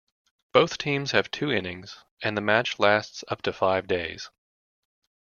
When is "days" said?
3.85-4.31